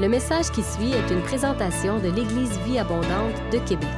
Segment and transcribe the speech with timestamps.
[0.00, 3.88] Le message qui suit est une présentation de l'Église Vie Abondante de Québec.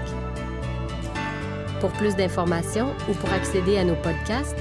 [1.78, 4.56] Pour plus d'informations ou pour accéder à nos podcasts,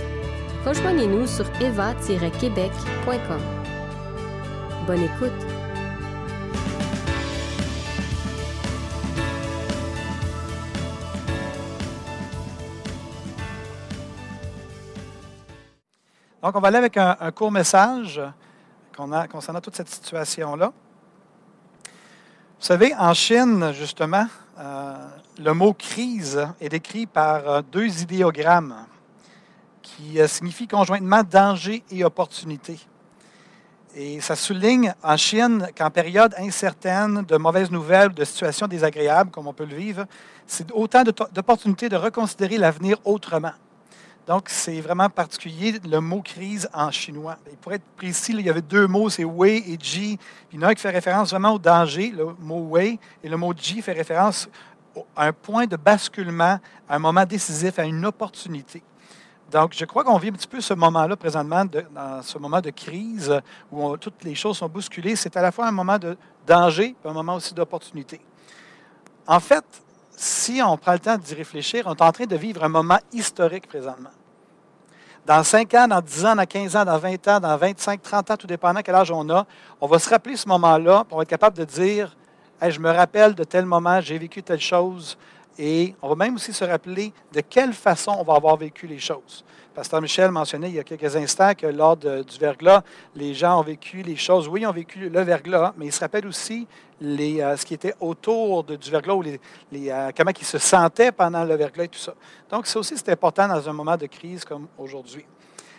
[0.66, 3.40] rejoignez-nous sur eva-québec.com.
[4.86, 5.32] Bonne écoute!
[16.44, 18.22] Donc, on va aller avec un, court message
[19.32, 20.74] concernant toute cette situation-là.
[22.60, 24.26] Vous savez, en Chine, justement,
[24.60, 24.94] euh,
[25.42, 28.76] le mot crise est décrit par euh, deux idéogrammes
[29.82, 32.78] qui euh, signifient conjointement danger et opportunité.
[33.96, 39.48] Et ça souligne en Chine qu'en période incertaine, de mauvaises nouvelles, de situations désagréables, comme
[39.48, 40.06] on peut le vivre,
[40.46, 43.54] c'est autant d'opportunités de reconsidérer l'avenir autrement.
[44.30, 47.38] Donc, c'est vraiment particulier le mot crise en chinois.
[47.50, 50.20] Il pourrait être précis, il y avait deux mots, c'est wei et ji.
[50.54, 53.38] Il y en a qui fait référence vraiment au danger, le mot wei, et le
[53.38, 54.48] mot ji fait référence
[55.16, 58.84] à un point de basculement, à un moment décisif, à une opportunité.
[59.52, 62.70] Donc, je crois qu'on vit un petit peu ce moment-là présentement, dans ce moment de
[62.70, 63.34] crise
[63.72, 65.16] où toutes les choses sont bousculées.
[65.16, 66.16] C'est à la fois un moment de
[66.46, 68.22] danger et un moment aussi d'opportunité.
[69.26, 69.66] En fait,
[70.16, 73.00] si on prend le temps d'y réfléchir, on est en train de vivre un moment
[73.12, 74.12] historique présentement.
[75.30, 78.32] Dans 5 ans, dans 10 ans, dans 15 ans, dans 20 ans, dans 25, 30
[78.32, 79.46] ans, tout dépendant quel âge on a,
[79.80, 82.18] on va se rappeler ce moment-là, pour être capable de dire
[82.60, 85.20] Je me rappelle de tel moment, j'ai vécu telle chose.
[85.60, 88.98] Et on va même aussi se rappeler de quelle façon on va avoir vécu les
[88.98, 89.46] choses.
[89.74, 92.84] Pasteur Michel mentionnait il y a quelques instants que lors du verglas,
[93.16, 94.48] les gens ont vécu les choses.
[94.48, 96.68] Oui, ils ont vécu le verglas, mais ils se rappellent aussi
[97.00, 99.40] les, euh, ce qui était autour du verglas, ou les,
[99.76, 102.14] euh, comment ils se sentaient pendant le verglas et tout ça.
[102.50, 105.26] Donc, ça aussi, c'est important dans un moment de crise comme aujourd'hui.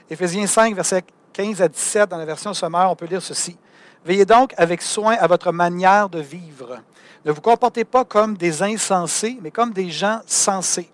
[0.09, 1.03] Éphésiens 5, versets
[1.33, 3.57] 15 à 17, dans la version sommaire, on peut lire ceci.
[4.05, 6.79] Veillez donc avec soin à votre manière de vivre.
[7.25, 10.91] Ne vous comportez pas comme des insensés, mais comme des gens sensés.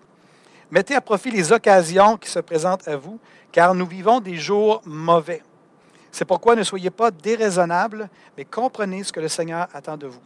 [0.69, 3.19] Mettez à profit les occasions qui se présentent à vous,
[3.51, 5.41] car nous vivons des jours mauvais.
[6.11, 10.19] C'est pourquoi ne soyez pas déraisonnables, mais comprenez ce que le Seigneur attend de vous.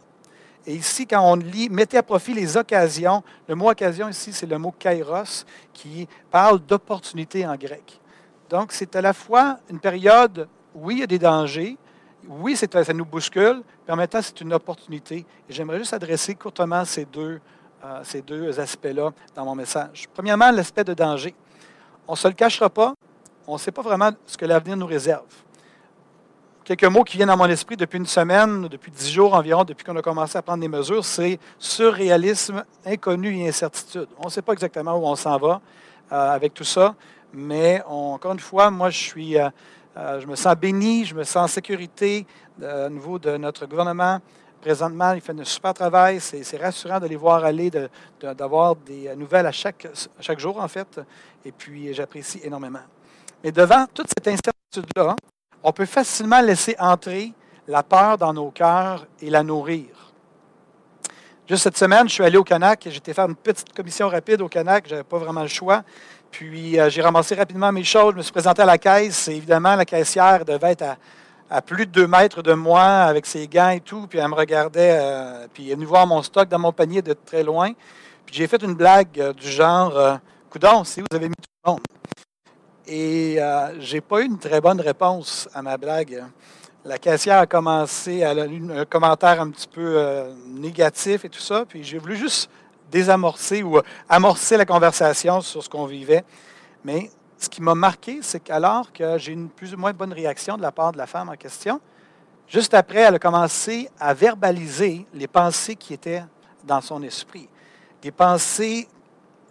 [0.66, 4.46] Et ici, quand on lit, mettez à profit les occasions, le mot occasion ici, c'est
[4.46, 8.00] le mot kairos, qui parle d'opportunité en grec.
[8.48, 11.76] Donc, c'est à la fois une période où il y a des dangers,
[12.28, 15.26] oui, ça nous bouscule, mais en c'est une opportunité.
[15.48, 17.40] J'aimerais juste adresser courtement ces deux,
[17.84, 20.08] euh, ces deux aspects-là dans mon message.
[20.12, 21.34] Premièrement, l'aspect de danger.
[22.06, 22.94] On ne se le cachera pas,
[23.46, 25.24] on ne sait pas vraiment ce que l'avenir nous réserve
[26.64, 29.84] quelques mots qui viennent à mon esprit depuis une semaine, depuis dix jours environ, depuis
[29.84, 34.08] qu'on a commencé à prendre des mesures, c'est surréalisme, inconnu et incertitude.
[34.18, 35.60] On ne sait pas exactement où on s'en va
[36.12, 36.94] euh, avec tout ça,
[37.32, 39.48] mais encore une fois, moi, je suis, euh,
[39.96, 42.26] euh, je me sens béni, je me sens en sécurité
[42.62, 44.20] au niveau de notre gouvernement.
[44.62, 46.20] Présentement, il fait un super travail.
[46.20, 47.68] C'est rassurant de les voir aller,
[48.20, 51.00] d'avoir des nouvelles à chaque, à chaque jour, en fait.
[51.44, 52.78] Et puis, j'apprécie énormément.
[53.42, 55.16] Mais devant toute cette incertitude-là,
[55.64, 57.32] on peut facilement laisser entrer
[57.66, 60.12] la peur dans nos cœurs et la nourrir.
[61.48, 62.86] Juste cette semaine, je suis allé au Canac.
[62.88, 64.84] J'étais faire une petite commission rapide au Canac.
[64.86, 65.82] Je n'avais pas vraiment le choix.
[66.30, 68.12] Puis euh, j'ai ramassé rapidement mes choses.
[68.12, 69.26] Je me suis présenté à la caisse.
[69.26, 70.96] Et évidemment, la caissière devait être à,
[71.60, 74.06] plus de deux mètres de moi avec ses gants et tout.
[74.06, 74.98] Puis elle me regardait.
[75.00, 77.72] Euh, puis elle est venue voir mon stock dans mon panier de très loin.
[78.24, 81.70] Puis j'ai fait une blague euh, du genre Coudon, si vous avez mis tout le
[81.72, 81.80] monde.
[82.86, 86.24] Et euh, je n'ai pas eu une très bonne réponse à ma blague.
[86.84, 91.40] La caissière a commencé, à eu un commentaire un petit peu euh, négatif et tout
[91.40, 92.50] ça, puis j'ai voulu juste
[92.90, 96.24] désamorcer ou amorcer la conversation sur ce qu'on vivait.
[96.84, 97.08] Mais
[97.42, 100.62] ce qui m'a marqué, c'est qu'alors que j'ai une plus ou moins bonne réaction de
[100.62, 101.80] la part de la femme en question,
[102.46, 106.22] juste après, elle a commencé à verbaliser les pensées qui étaient
[106.64, 107.48] dans son esprit.
[108.00, 108.86] Des pensées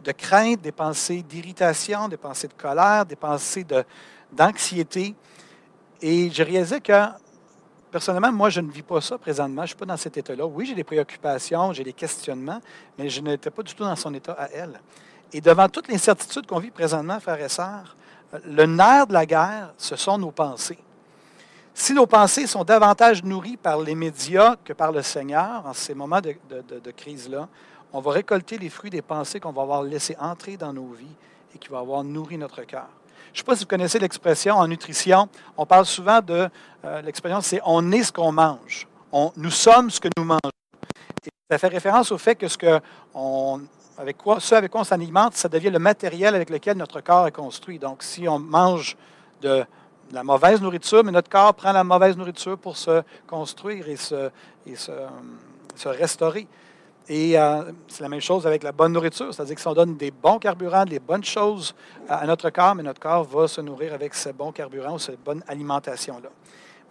[0.04, 3.66] de crainte, des pensées d'irritation, des pensées de colère, des pensées
[4.32, 5.14] d'anxiété.
[6.02, 7.08] Et je réalisais que,
[7.92, 9.62] personnellement, moi, je ne vis pas ça présentement.
[9.62, 10.46] Je ne suis pas dans cet état-là.
[10.46, 12.62] Oui, j'ai des préoccupations, j'ai des questionnements,
[12.98, 14.80] mais je n'étais pas du tout dans son état à elle.
[15.34, 17.96] Et devant toute l'incertitude qu'on vit présentement, frères et sœurs,
[18.46, 20.80] le nerf de la guerre, ce sont nos pensées.
[21.74, 25.94] Si nos pensées sont davantage nourries par les médias que par le Seigneur en ces
[25.94, 27.48] moments de, crise-là,
[27.94, 31.16] on va récolter les fruits des pensées qu'on va avoir laissées entrer dans nos vies
[31.56, 32.88] et qui vont avoir nourri notre cœur.
[33.28, 35.30] Je ne sais pas si vous connaissez l'expression en nutrition.
[35.58, 36.50] On parle souvent de
[36.84, 38.88] euh, l'expression, c'est on est ce qu'on mange.
[39.38, 40.52] nous sommes ce que nous mangeons.
[41.26, 42.82] Et ça fait référence au fait que ce, que
[43.14, 43.62] on,
[43.98, 47.28] avec quoi, ce avec quoi on s'alimente, ça devient le matériel avec lequel notre corps
[47.28, 47.80] est construit.
[47.80, 48.96] Donc, si on mange
[49.42, 49.66] de,
[50.14, 54.30] la mauvaise nourriture, mais notre corps prend la mauvaise nourriture pour se construire et se,
[55.86, 56.48] restaurer.
[57.08, 59.98] Et euh, c'est la même chose avec la bonne nourriture, c'est-à-dire que si on donne
[59.98, 61.74] des bons carburants, des bonnes choses
[62.08, 65.22] à, notre corps, mais notre corps va se nourrir avec ces bons carburants ou cette
[65.24, 66.30] bonne alimentation-là.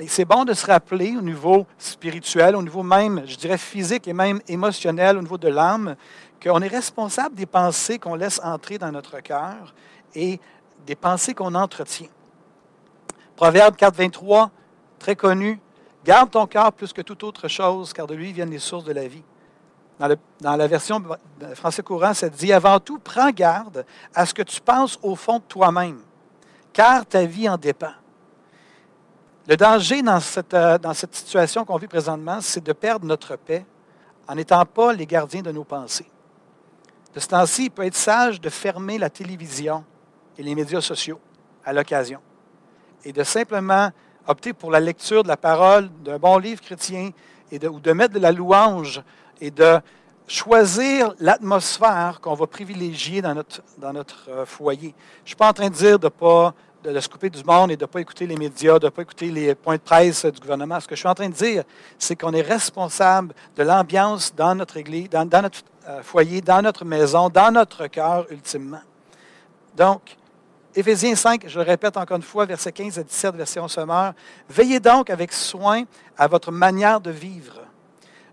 [0.01, 4.09] Mais c'est bon de se rappeler au niveau spirituel, au niveau même, je dirais physique
[4.09, 5.95] et même émotionnel, au niveau de l'âme,
[6.43, 9.75] qu'on est responsable des pensées qu'on laisse entrer dans notre cœur
[10.15, 10.41] et
[10.87, 12.09] des pensées qu'on entretient.
[13.37, 14.51] Proverbe 4, 23,
[14.99, 15.61] très connu.
[16.03, 18.95] Garde ton cœur plus que toute autre chose, car de lui viennent les sources de
[18.95, 19.23] la vie.
[19.99, 21.05] Dans, la version
[21.53, 25.41] français courant, ça dit Avant tout, prends garde à ce que tu penses au fond
[25.41, 26.01] de toi-même,
[26.73, 27.93] car ta vie en dépend.
[29.51, 33.35] Le danger dans cette, euh, dans cette situation qu'on vit présentement, c'est de perdre notre
[33.35, 33.67] paix
[34.29, 36.09] en n'étant pas les gardiens de nos pensées.
[37.13, 39.85] De ce temps-ci, il peut être sage de fermer la télévision
[40.39, 41.19] et les médias sociaux
[41.65, 42.21] à l'occasion
[43.05, 43.91] et de simplement
[44.29, 47.11] opter pour la lecture de la parole d'un bon livre chrétien
[47.51, 49.03] ou de mettre de la louange
[49.41, 49.81] et de
[50.29, 54.95] choisir l'atmosphère qu'on va privilégier dans notre, dans notre euh, foyer.
[55.19, 56.55] Je ne suis pas en train de dire de pas
[56.85, 59.03] de, se couper du monde et de ne pas écouter les médias, de ne pas
[59.03, 60.81] écouter les points de presse du gouvernement.
[60.81, 61.65] Ce que je suis en train de dire,
[61.99, 66.85] c'est qu'on est responsable de l'ambiance dans notre église, dans, notre euh, foyer, dans notre
[66.85, 68.83] maison, dans notre cœur, ultimement.
[69.77, 70.17] Donc,
[70.75, 74.15] Éphésiens 5, je le répète encore une fois, versets 15 à 17, verset 11 meurt.
[74.49, 75.83] Veillez donc avec soin
[76.17, 77.61] à votre manière de vivre.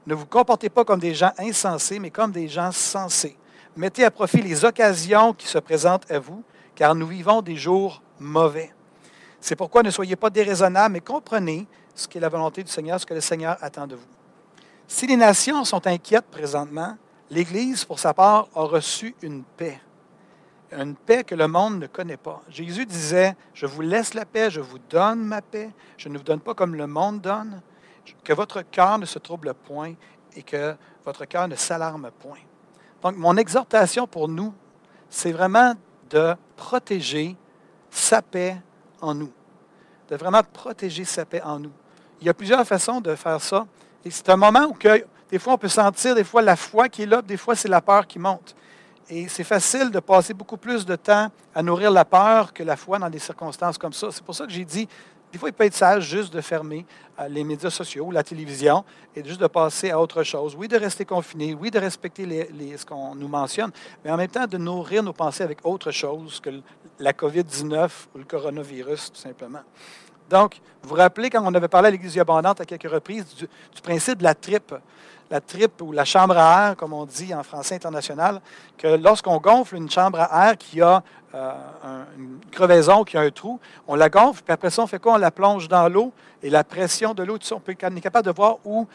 [0.05, 3.35] Ne vous comportez pas comme des gens insensés, mais comme des gens sensés.
[3.75, 6.43] Mettez à profit les occasions qui se présentent à vous,
[6.75, 8.73] car nous vivons des jours mauvais.
[9.39, 12.99] C'est pourquoi ne soyez pas déraisonnables, mais comprenez ce qui est la volonté du Seigneur,
[12.99, 14.07] ce que le Seigneur attend de vous.
[14.87, 16.97] Si les nations sont inquiètes présentement,
[17.29, 19.79] l'Église, pour sa part, a reçu une paix
[20.71, 22.41] une paix que le monde ne connaît pas.
[22.49, 26.23] Jésus disait, je vous laisse la paix, je vous donne ma paix, je ne vous
[26.23, 27.61] donne pas comme le monde donne,
[28.23, 29.93] que votre cœur ne se trouble point
[30.35, 30.75] et que
[31.05, 32.39] votre cœur ne s'alarme point.
[33.01, 34.53] Donc, mon exhortation pour nous,
[35.09, 35.73] c'est vraiment
[36.09, 37.35] de protéger
[37.89, 38.57] sa paix
[39.01, 39.31] en nous,
[40.09, 41.71] de vraiment protéger sa paix en nous.
[42.21, 43.65] Il y a plusieurs façons de faire ça.
[44.03, 44.77] Et c'est un moment où
[45.29, 47.67] des fois on peut sentir des fois la foi qui est là, des fois c'est
[47.67, 48.55] la peur qui monte.
[49.09, 52.75] Et c'est facile de passer beaucoup plus de temps à nourrir la peur que la
[52.75, 54.07] foi dans des circonstances comme ça.
[54.11, 54.87] C'est pour ça que j'ai dit,
[55.31, 56.85] des fois, il peut être sage juste de fermer
[57.19, 58.85] euh, les médias sociaux la télévision
[59.15, 60.55] et juste de passer à autre chose.
[60.57, 62.47] Oui, de rester confiné, oui, de respecter
[62.77, 63.71] ce qu'on nous mentionne,
[64.03, 66.49] mais en même temps de nourrir nos pensées avec autre chose que
[66.99, 69.61] la COVID-19 ou le coronavirus, tout simplement.
[70.29, 73.47] Donc, vous vous rappelez quand on avait parlé à l'Église abondante à quelques reprises du,
[73.75, 74.73] du principe de la tripe
[75.29, 78.41] la tripe ou la chambre à air, comme on dit en français international,
[78.77, 81.03] que lorsqu'on gonfle une chambre à air qui a
[81.35, 81.53] euh,
[82.17, 85.13] une crevaison, qui a un trou, on la gonfle, puis après ça, on fait quoi?
[85.13, 88.57] On la plonge dans l'eau, et la pression de l'eau, on, est capable de voir
[88.63, 88.87] où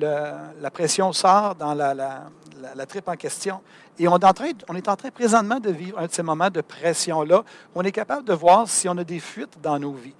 [0.00, 3.60] la pression sort dans la, la, tripe en question.
[3.98, 7.44] Et on est, en train, on présentement de vivre un de ces moments de pression-là,
[7.74, 10.14] on est capable de voir si on a des fuites dans nos vies.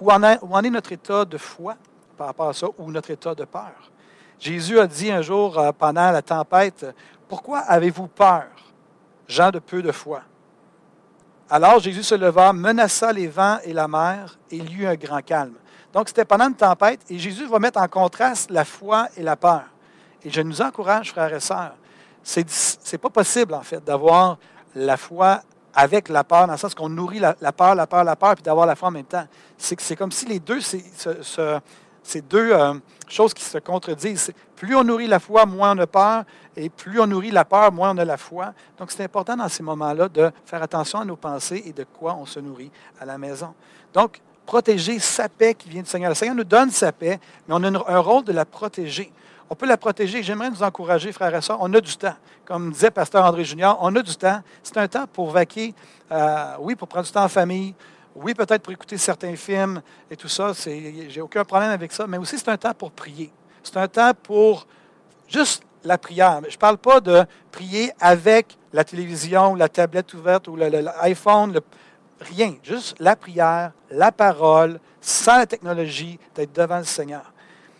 [0.00, 1.76] Où en est notre état de foi
[2.16, 3.91] par rapport à ça, ou notre état de peur?
[4.42, 6.84] Jésus a dit un jour euh, pendant la tempête,
[7.28, 8.48] Pourquoi avez-vous peur,
[9.28, 10.22] gens de peu de foi?
[11.48, 14.96] Alors Jésus se leva, menaça les vents et la mer, et il y eut un
[14.96, 15.54] grand calme.
[15.92, 19.36] Donc c'était pendant une tempête, et Jésus va mettre en contraste la foi et la
[19.36, 19.62] peur.
[20.24, 21.76] Et je nous encourage, frères et sœurs,
[22.24, 22.44] c'est
[22.90, 24.38] n'est pas possible, en fait, d'avoir
[24.74, 28.16] la foi avec la peur, dans le sens qu'on nourrit la, peur, la peur, la
[28.16, 29.26] peur, puis d'avoir la foi en même temps.
[29.56, 31.60] C'est comme si les deux se,
[32.02, 32.74] c'est deux euh,
[33.08, 34.32] choses qui se contredisent.
[34.56, 36.24] Plus on nourrit la foi, moins on a peur,
[36.56, 38.52] et plus on nourrit la peur, moins on a la foi.
[38.78, 42.14] Donc, c'est important dans ces moments-là de faire attention à nos pensées et de quoi
[42.14, 43.54] on se nourrit à la maison.
[43.92, 46.10] Donc, protéger sa paix qui vient du Seigneur.
[46.10, 49.12] Le Seigneur nous donne sa paix, mais on a un rôle de la protéger.
[49.48, 50.22] On peut la protéger.
[50.22, 51.58] J'aimerais nous encourager, frères et sœurs.
[51.60, 52.14] On a du temps.
[52.44, 54.40] Comme disait Pasteur André Junior, on a du temps.
[54.62, 55.74] C'est un temps pour vaquer,
[56.10, 57.74] euh, oui, pour prendre du temps en famille,
[58.14, 60.52] oui, peut-être pour écouter certains films et tout ça,
[61.08, 63.32] j'ai aucun problème avec ça, mais aussi c'est un temps pour prier.
[63.62, 64.66] C'est un temps pour
[65.28, 66.40] juste la prière.
[66.48, 71.58] Je ne parle pas de prier avec la télévision, la tablette ouverte ou l'iPhone,
[72.20, 72.54] rien.
[72.62, 77.32] Juste la prière, la parole, sans la technologie, d'être devant le Seigneur.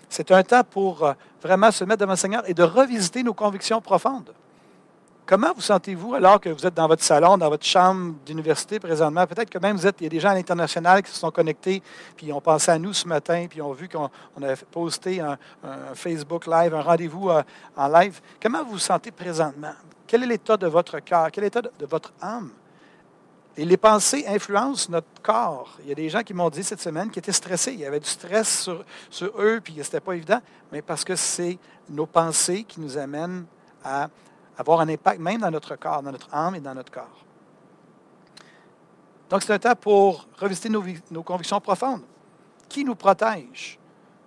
[0.08, 3.32] C'est un temps pour euh, vraiment se mettre devant le Seigneur et de revisiter nos
[3.32, 4.32] convictions profondes.
[5.32, 9.26] Comment vous sentez-vous alors que vous êtes dans votre salon, dans votre chambre d'université présentement?
[9.26, 11.30] Peut-être que même vous êtes, il y a des gens à l'international qui se sont
[11.30, 11.82] connectés,
[12.14, 14.10] puis ont pensé à nous ce matin, puis ont vu qu'on
[14.42, 15.38] avait posté un,
[15.94, 17.42] Facebook Live, un rendez-vous euh,
[17.74, 18.20] en live.
[18.42, 19.72] Comment vous vous sentez présentement?
[20.06, 21.30] Quel est l'état de votre cœur?
[21.32, 22.50] Quel est l'état de, votre âme?
[23.56, 25.78] Et les pensées influencent notre corps.
[25.82, 27.72] Il y a des gens qui m'ont dit cette semaine qu'ils étaient stressés.
[27.72, 30.42] Il y avait du stress sur, sur eux, puis ce n'était pas évident.
[30.70, 31.58] Mais parce que c'est
[31.88, 33.46] nos pensées qui nous amènent
[33.82, 34.10] à
[34.56, 37.24] avoir un impact même dans notre corps, dans notre âme et dans notre corps.
[39.30, 42.02] Donc, c'est un temps pour revisiter nos, convictions profondes.
[42.68, 43.78] Qui nous protège?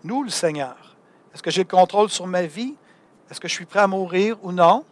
[0.04, 0.96] Nous, le Seigneur.
[1.34, 2.76] Est-ce que j'ai le contrôle sur ma vie?
[3.30, 4.84] Est-ce que je suis prêt à mourir ou non?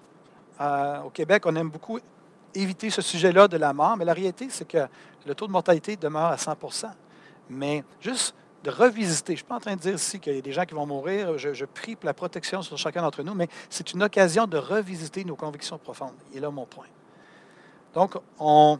[0.61, 1.99] Euh, au Québec, on aime beaucoup
[2.53, 4.85] éviter ce sujet-là de la mort, mais la réalité, c'est que
[5.25, 6.91] le taux de mortalité demeure à 100%
[7.49, 10.37] Mais juste de revisiter, je ne suis pas en train de dire ici qu'il y
[10.37, 13.33] a des gens qui vont mourir, je, prie pour la protection sur chacun d'entre nous,
[13.33, 16.13] mais c'est une occasion de revisiter nos convictions profondes.
[16.33, 16.87] Et là mon point.
[17.93, 18.79] Donc, on,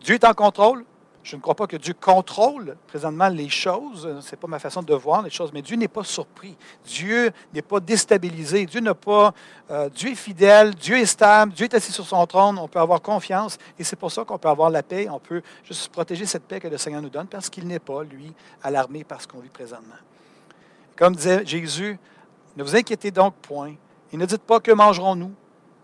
[0.00, 0.84] Dieu est en contrôle,
[1.22, 4.08] je ne crois pas que Dieu contrôle présentement les choses.
[4.20, 6.56] Ce n'est pas ma façon de voir les choses, mais Dieu n'est pas surpris.
[6.84, 8.64] Dieu n'est pas déstabilisé.
[8.64, 9.34] Dieu n'a pas.
[9.70, 12.58] Euh, Dieu est fidèle, Dieu est stable, Dieu est assis sur son trône.
[12.58, 15.08] On peut avoir confiance et c'est pour ça qu'on peut avoir la paix.
[15.10, 18.02] On peut juste protéger cette paix que le Seigneur nous donne parce qu'il n'est pas,
[18.02, 19.96] lui, alarmé par ce qu'on vit présentement.
[20.96, 21.98] Comme disait Jésus,
[22.56, 23.74] ne vous inquiétez donc point
[24.10, 25.32] et ne dites pas que mangerons-nous,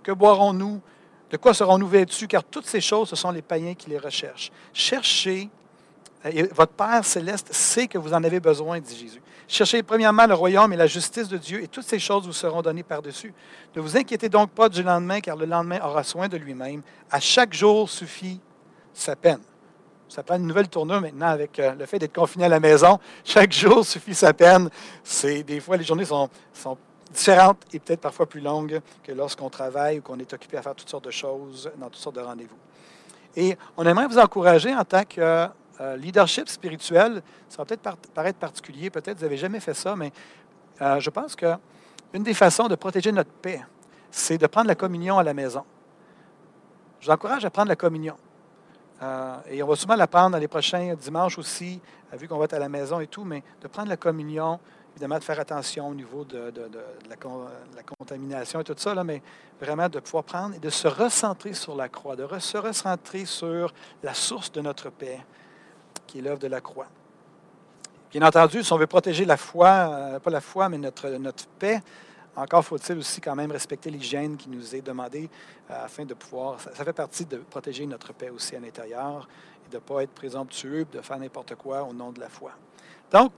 [0.02, 0.80] que boirons-nous,
[1.30, 2.28] de quoi serons-nous vêtus?
[2.28, 4.52] Car toutes ces choses, ce sont les païens qui les recherchent.
[4.72, 5.48] Cherchez,
[6.24, 9.22] et votre Père céleste sait que vous en avez besoin, dit Jésus.
[9.48, 12.62] Cherchez premièrement le royaume et la justice de Dieu, et toutes ces choses vous seront
[12.62, 13.32] données par-dessus.
[13.76, 16.82] Ne vous inquiétez donc pas du lendemain, car le lendemain aura soin de lui-même.
[17.10, 18.40] À chaque jour suffit
[18.92, 19.40] sa peine.
[20.08, 22.98] Ça prend une nouvelle tournure maintenant avec euh, le fait d'être confiné à la maison.
[23.24, 24.70] Chaque jour suffit sa peine.
[25.22, 26.28] Des fois, les journées sont
[27.12, 30.74] différentes et peut-être parfois plus longues que lorsqu'on travaille ou qu'on est occupé à faire
[30.74, 32.56] toutes sortes de choses dans toutes sortes de rendez-vous.
[33.36, 35.48] Et on aimerait vous encourager en tant que
[35.80, 37.22] euh, leadership spirituel.
[37.48, 40.10] Ça va peut-être paraître particulier, peut-être vous n'avez jamais fait ça, mais
[40.80, 43.60] euh, je pense qu'une des façons de protéger notre paix,
[44.10, 45.64] c'est de prendre la communion à la maison.
[47.00, 48.16] Je vous encourage à prendre la communion.
[49.02, 51.80] Euh, et on va souvent la prendre dans les prochains dimanches aussi,
[52.14, 54.58] vu qu'on va être à la maison et tout, mais de prendre la communion
[54.96, 56.50] évidemment, de faire attention au niveau de,
[57.10, 59.20] la, contamination et tout ça, là, mais
[59.60, 63.74] vraiment de pouvoir prendre et de se recentrer sur la croix, de se recentrer sur
[64.02, 65.20] la source de notre paix,
[66.06, 66.86] qui est l'œuvre de la croix.
[68.10, 71.46] Bien entendu, si on veut protéger la foi, euh, pas la foi, mais notre, notre
[71.46, 71.82] paix,
[72.34, 75.28] encore faut-il aussi quand même respecter l'hygiène qui nous est demandée
[75.70, 79.28] euh, afin de pouvoir, ça, fait partie de protéger notre paix aussi à l'intérieur
[79.66, 82.52] et de ne pas être présomptueux, de faire n'importe quoi au nom de la foi.
[83.10, 83.32] Donc,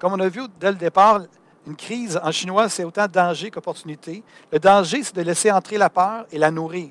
[0.00, 1.20] comme on a vu dès le départ,
[1.66, 4.24] une crise en chinois, c'est autant danger qu'opportunité.
[4.50, 6.90] Le danger, c'est de laisser entrer la peur et la nourrir.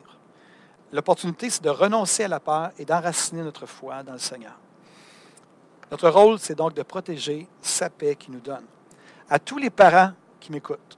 [0.94, 4.54] L'opportunité, c'est de renoncer à la peur et d'enraciner notre foi dans le Seigneur.
[5.92, 8.66] Notre rôle, c'est donc de protéger sa paix qui nous donne.
[9.28, 10.98] À tous les parents qui m'écoutent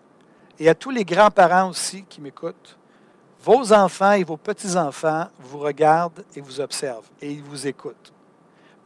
[0.59, 2.77] et à tous les grands-parents aussi qui m'écoutent,
[3.41, 8.13] vos enfants et vos petits-enfants vous regardent et vous observent et ils vous écoutent.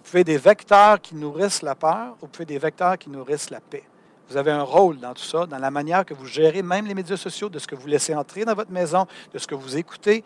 [0.06, 3.50] Vous pouvez des vecteurs qui nourrissent la peur ou vous pouvez des vecteurs qui nourrissent
[3.50, 3.82] la paix.
[4.30, 6.94] Vous avez un rôle dans tout ça, dans la manière que vous gérez même les
[6.94, 9.78] médias sociaux, de ce que vous laissez entrer dans votre maison, de ce que vous
[9.78, 10.24] écoutez.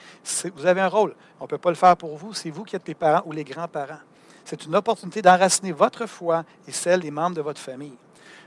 [0.54, 1.16] Vous avez un rôle.
[1.40, 2.34] On ne peut pas le faire pour vous.
[2.34, 4.02] C'est vous qui êtes les parents ou les grands-parents.
[4.44, 7.96] C'est une opportunité d'enraciner votre foi et celle des membres de votre famille.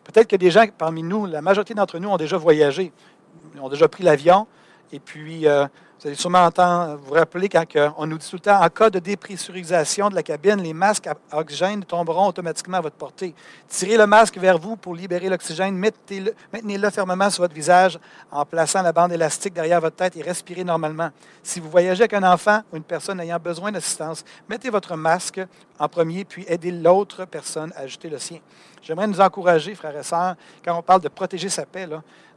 [0.04, 2.92] Peut-être que des gens parmi nous, la majorité d'entre nous ont déjà voyagé,
[3.58, 4.46] ont déjà pris l'avion,
[4.92, 5.66] et puis euh,
[6.02, 7.64] vous allez sûrement entendre, vous rappeler quand
[7.96, 11.06] on nous dit tout le temps, en cas de dépressurisation de la cabine, les masques
[11.06, 13.36] à oxygène tomberont automatiquement à votre portée.
[13.68, 15.76] Tirez le masque vers vous pour libérer l'oxygène.
[15.76, 18.00] Maintenez-le fermement sur votre visage
[18.32, 21.10] en plaçant la bande élastique derrière votre tête et respirez normalement.
[21.40, 25.40] Si vous voyagez avec un enfant ou une personne ayant besoin d'assistance, mettez votre masque
[25.78, 28.40] en premier, puis aidez l'autre personne à ajouter le sien.
[28.82, 30.34] J'aimerais nous encourager, frères et sœurs,
[30.64, 31.88] quand on parle de protéger sa paix,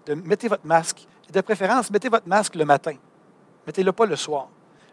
[0.05, 1.07] de mettre votre masque.
[1.29, 2.95] Et de préférence, mettez votre masque le matin.
[3.65, 4.47] Mettez-le pas le soir.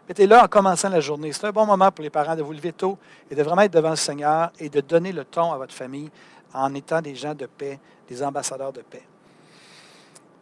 [0.07, 1.31] Mettez-le en commençant la journée.
[1.31, 2.97] C'est un bon moment pour les parents de vous lever tôt
[3.29, 6.09] et de vraiment être devant le Seigneur et de donner le ton à votre famille
[6.53, 9.03] en étant des gens de paix, des ambassadeurs de paix.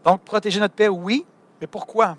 [0.04, 1.26] Donc, protéger notre paix, oui,
[1.60, 2.18] mais pourquoi?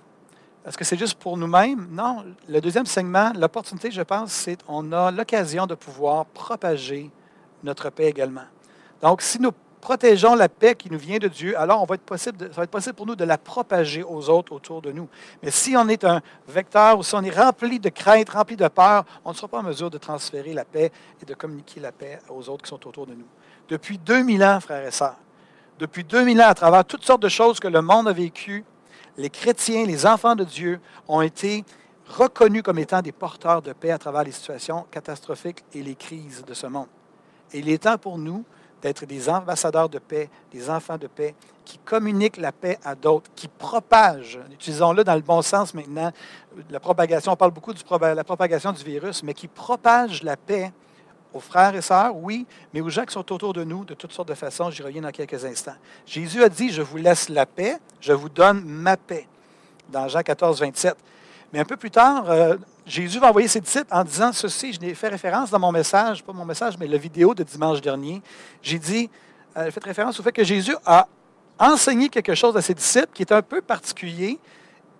[0.64, 1.88] Est-ce que c'est juste pour nous-mêmes?
[1.90, 2.24] Non.
[2.48, 7.10] Le deuxième segment, l'opportunité, je pense, c'est qu'on a l'occasion de pouvoir propager
[7.64, 8.44] notre paix également.
[9.00, 9.50] Donc, si nous
[9.82, 12.62] protégeons la paix qui nous vient de Dieu, alors on va être possible ça va
[12.62, 15.08] être possible pour nous de la propager aux autres autour de nous.
[15.42, 18.66] Mais si on est un vecteur ou si on est rempli de crainte, rempli de
[18.68, 21.90] peur, on ne sera pas en mesure de transférer la paix et de communiquer la
[21.90, 23.26] paix aux autres qui sont autour de nous.
[23.68, 25.18] Depuis 2000 ans, frères et sœurs,
[25.80, 28.64] depuis 2000 ans, à travers toutes sortes de choses que le monde a vécues,
[29.16, 31.64] les chrétiens, les enfants de Dieu ont été
[32.06, 36.44] reconnus comme étant des porteurs de paix à travers les situations catastrophiques et les crises
[36.46, 36.88] de ce monde.
[37.52, 38.44] Et il est temps pour nous
[38.82, 41.34] d'être des ambassadeurs de paix, des enfants de paix,
[41.64, 46.10] qui communiquent la paix à d'autres, qui propagent, utilisons-le dans le bon sens maintenant,
[46.68, 47.80] la propagation, on parle beaucoup de
[48.14, 50.72] la propagation du virus, mais qui propagent la paix
[51.32, 54.12] aux frères et sœurs, oui, mais aux gens qui sont autour de nous de toutes
[54.12, 54.70] sortes de façons.
[54.70, 55.76] J'y reviens dans quelques instants.
[56.04, 59.26] Jésus a dit, je vous laisse la paix, je vous donne ma paix,
[59.88, 60.96] dans Jean 14, 27.
[61.52, 64.72] Mais un peu plus tard, euh, Jésus va envoyer ses disciples en disant ceci.
[64.72, 67.80] Je n'ai fait référence dans mon message, pas mon message, mais la vidéo de dimanche
[67.80, 68.20] dernier.
[68.60, 69.08] J'ai dit,
[69.56, 71.06] euh, fait référence au fait que Jésus a
[71.58, 74.38] enseigné quelque chose à ses disciples qui est un peu particulier.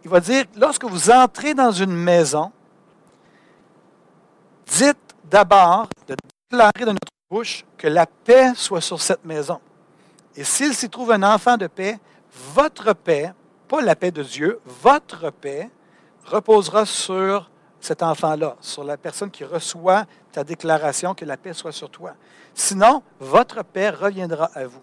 [0.05, 2.53] Il va dire, lorsque vous entrez dans une maison,
[4.67, 6.15] dites d'abord de
[6.51, 9.61] déclarer de notre bouche que la paix soit sur cette maison.
[10.37, 11.99] Et s'il s'y trouve un enfant de paix,
[12.55, 13.33] votre paix,
[13.69, 15.71] pas la paix de Dieu, votre paix
[16.25, 17.51] reposera sur
[17.83, 22.15] cet enfant-là, sur la personne qui reçoit ta déclaration que la paix soit sur toi.
[22.55, 24.81] Sinon, votre paix reviendra à vous.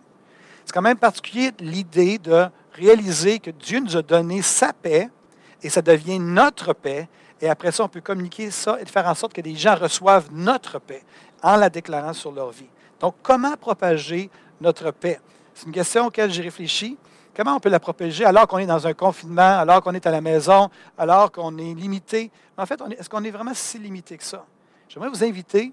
[0.66, 5.10] C'est quand même particulier l'idée de réaliser que Dieu nous a donné sa paix
[5.64, 7.08] et ça devient notre paix.
[7.42, 10.28] Et après ça, on peut communiquer ça et faire en sorte que les gens reçoivent
[10.32, 11.02] notre paix
[11.42, 12.70] en la déclarant sur leur vie.
[13.00, 14.30] Donc, comment propager
[14.60, 15.22] notre paix?
[15.54, 16.98] C'est une question auquel j'ai réfléchi.
[17.40, 20.12] Comment on peut la propager alors qu'on est dans un confinement, alors qu'on est à
[20.12, 22.32] la maison, alors qu'on est limité?
[22.58, 24.46] En fait, est-ce qu'on est vraiment si limité que ça?
[24.90, 25.72] J'aimerais vous inviter,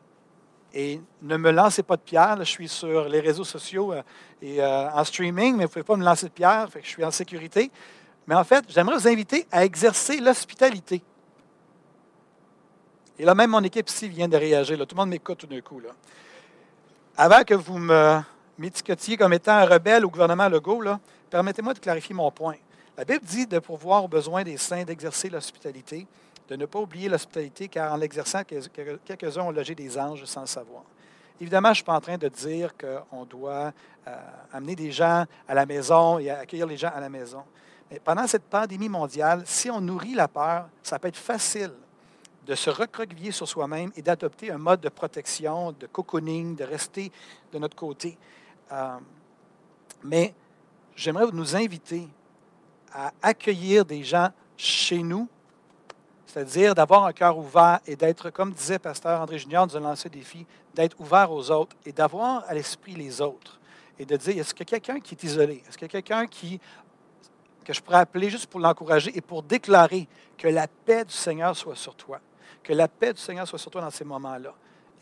[0.73, 4.03] et ne me lancez pas de pierre, je suis sur les réseaux sociaux euh,
[4.41, 6.87] et euh, en streaming, mais vous ne pouvez pas me lancer de pierre, fait que
[6.87, 7.73] je suis en sécurité.
[8.29, 11.03] Mais en fait, j'aimerais vous inviter à exercer l'hospitalité.
[13.19, 14.79] Et là, même mon équipe ici vient de réagir.
[14.79, 15.81] Tout le monde m'écoute tout d'un coup.
[15.81, 15.91] Là.
[17.17, 18.21] Avant que vous me
[18.59, 22.57] m'étiquetiez comme étant un rebelle au gouvernement Legault, là, permettez-moi de clarifier mon point.
[22.97, 26.07] La Bible dit de pourvoir aux besoins des saints d'exercer l'hospitalité,
[26.49, 30.47] de ne pas oublier l'hospitalité, car en l'exerçant, quelques-uns ont logé des anges sans le
[30.47, 30.83] savoir.
[31.41, 33.73] Évidemment, je ne suis pas en train de dire qu'on doit
[34.09, 34.17] euh,
[34.53, 37.43] amener des gens à la maison et accueillir les gens à la maison.
[37.91, 41.73] Mais pendant cette pandémie mondiale, si on nourrit la peur, ça peut être facile
[42.47, 47.13] de se recroqueviller sur soi-même et d'adopter un mode de protection, de cocooning, de rester
[47.53, 48.17] de notre côté.
[48.73, 48.97] Euh,
[50.05, 50.33] mais
[50.97, 52.09] j'aimerais nous inviter
[52.93, 55.29] à accueillir des gens chez nous,
[56.27, 60.09] c'est-à-dire d'avoir un cœur ouvert et d'être, comme disait Pasteur André Junior, nous a lancé
[60.09, 63.61] des défi, d'être ouvert aux autres et d'avoir à l'esprit les autres.
[63.99, 65.63] Et de dire, est-ce qu'il y a quelqu'un qui est isolé?
[65.67, 66.61] Est-ce qu'il y a quelqu'un qui,
[67.65, 70.07] que je pourrais appeler juste pour l'encourager et pour déclarer
[70.37, 72.21] que la paix du Seigneur soit sur toi?
[72.63, 74.53] Que la paix du Seigneur soit sur toi dans ces moments-là.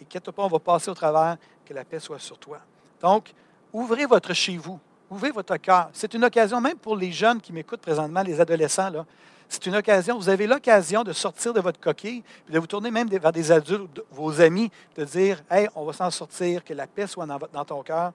[0.00, 2.60] Et quitte pas, on va passer au travers, que la paix soit sur toi.
[3.00, 3.32] Donc,
[3.72, 4.78] ouvrez votre chez vous.
[5.14, 5.90] Ouvrez votre cœur?
[5.92, 9.06] C'est une occasion, même pour les jeunes qui m'écoutent présentement, les adolescents, là,
[9.48, 13.08] c'est une occasion, vous avez l'occasion de sortir de votre coquille, de vous tourner même
[13.08, 17.06] vers des adultes, vos amis, de dire Hey, on va s'en sortir, que la paix
[17.06, 18.12] soit dans, ton cœur.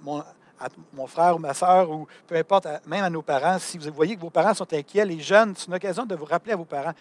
[0.00, 0.24] Mon,
[0.94, 4.16] mon, frère ou ma soeur, ou peu importe, même à nos parents, si vous voyez
[4.16, 6.64] que vos parents sont inquiets, les jeunes, c'est une occasion de vous rappeler à vos
[6.64, 6.94] parents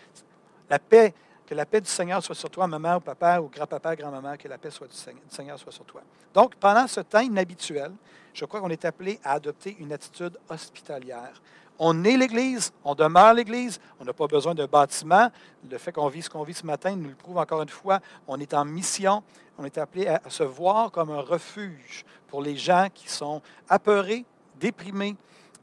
[0.69, 1.13] la paix,
[1.45, 4.49] que la paix du Seigneur soit sur toi, maman ou papa ou grand-papa, grand-maman, que
[4.49, 4.97] la paix soit du
[5.29, 6.01] Seigneur soit sur toi.
[6.33, 7.93] Donc, pendant ce temps inhabituel,
[8.37, 11.41] je crois qu'on est appelé à adopter une attitude hospitalière.
[11.79, 15.31] On est l'Église, on demeure l'Église, on n'a pas besoin d'un bâtiment.
[15.69, 17.99] Le fait qu'on vit ce qu'on vit ce matin nous le prouve encore une fois.
[18.27, 19.23] On est en mission,
[19.57, 24.23] on est appelé à se voir comme un refuge pour les gens qui sont apeurés,
[24.59, 25.15] déprimés,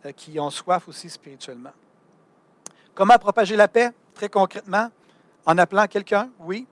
[0.04, 1.72] euh, qui ont soif aussi spirituellement.
[2.92, 4.90] Comment propager la paix, très concrètement?
[5.46, 6.66] En appelant quelqu'un, oui.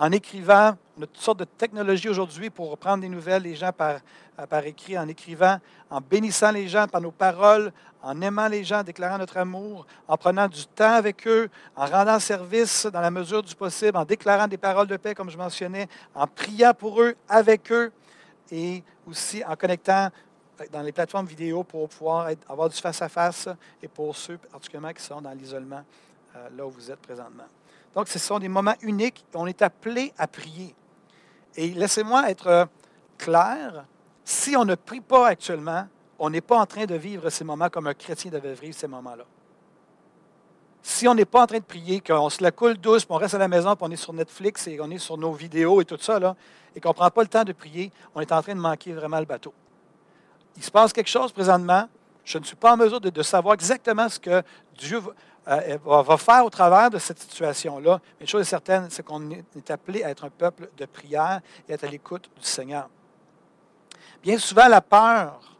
[0.00, 3.72] En écrivant, on a toutes sortes de technologies aujourd'hui pour prendre des nouvelles des gens
[3.72, 4.00] par,
[4.38, 5.58] euh, par écrit, en écrivant,
[5.90, 9.86] en bénissant les gens par nos paroles, en aimant les gens, en déclarant notre amour,
[10.08, 14.04] en prenant du temps avec eux, en rendant service dans la mesure du possible, en
[14.04, 17.92] déclarant des paroles de paix, comme je mentionnais, en priant pour eux, avec eux,
[18.50, 20.08] et aussi en connectant
[20.72, 23.48] dans les plateformes vidéo pour pouvoir avoir du face-à-face
[23.80, 25.84] et pour ceux particulièrement qui sont dans l'isolement,
[26.34, 27.44] euh, là où vous êtes présentement.
[27.94, 29.24] Donc, ce sont des moments uniques.
[29.34, 30.74] On est appelé à prier.
[31.58, 32.66] Et laissez-moi être euh,
[33.18, 33.84] clair,
[34.24, 37.68] si on ne prie pas actuellement, on n'est pas en train de vivre ces moments
[37.68, 39.24] comme un chrétien devait vivre ces moments-là.
[40.84, 43.34] Si on n'est pas en train de prier, qu'on se la coule douce, qu'on reste
[43.34, 45.98] à la maison, qu'on est sur Netflix et on est sur nos vidéos et tout
[46.00, 46.36] ça,
[46.76, 48.92] et qu'on ne prend pas le temps de prier, on est en train de manquer
[48.92, 49.52] vraiment le bateau.
[50.56, 51.88] Il se passe quelque chose présentement.
[52.28, 54.42] Je ne suis pas en mesure de, savoir exactement ce que
[54.76, 55.00] Dieu
[55.48, 58.02] euh, va faire au travers de cette situation-là.
[58.20, 61.40] Mais une chose est certaine, c'est qu'on est appelé à être un peuple de prière
[61.66, 62.90] et à être à l'écoute du Seigneur.
[64.22, 65.56] Bien souvent, la peur,